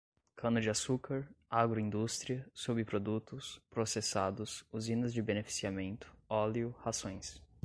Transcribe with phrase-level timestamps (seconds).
[0.35, 7.39] cana-de-açúcar, agroindústria, subprodutos, processados, usinas de beneficiamento, óleo, rações